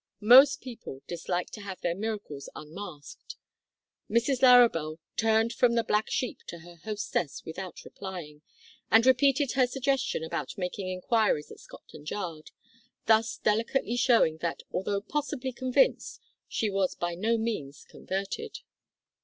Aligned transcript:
Most 0.23 0.61
people 0.61 1.03
dislike 1.05 1.51
to 1.51 1.61
have 1.61 1.79
their 1.81 1.93
miracles 1.93 2.49
unmasked. 2.55 3.35
Mrs 4.09 4.41
Larrabel 4.41 4.97
turned 5.15 5.53
from 5.53 5.75
the 5.75 5.83
black 5.83 6.09
sheep 6.09 6.39
to 6.47 6.61
her 6.61 6.77
hostess 6.77 7.45
without 7.45 7.85
replying, 7.85 8.41
and 8.89 9.05
repeated 9.05 9.51
her 9.51 9.67
suggestion 9.67 10.23
about 10.23 10.57
making 10.57 10.89
inquiries 10.89 11.51
at 11.51 11.59
Scotland 11.59 12.09
Yard 12.09 12.49
thus 13.05 13.37
delicately 13.37 13.95
showing 13.95 14.37
that 14.37 14.63
although, 14.71 15.01
possibly, 15.01 15.53
convinced, 15.53 16.19
she 16.47 16.67
was 16.67 16.95
by 16.95 17.13
no 17.13 17.37
means 17.37 17.85
converted. 17.87 18.61